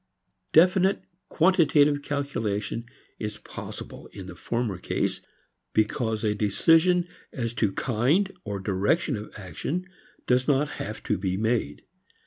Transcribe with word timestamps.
Definite 0.51 1.03
quantitative 1.29 2.01
calculation 2.01 2.87
is 3.19 3.37
possible 3.37 4.07
in 4.11 4.25
the 4.25 4.33
former 4.33 4.79
case 4.79 5.21
because 5.73 6.23
a 6.23 6.33
decision 6.33 7.07
as 7.31 7.53
to 7.53 7.71
kind 7.71 8.31
or 8.43 8.59
direction 8.59 9.15
of 9.15 9.31
action 9.37 9.85
does 10.25 10.47
not 10.47 10.69
have 10.81 11.03
to 11.03 11.19
be 11.19 11.37
made. 11.37 11.83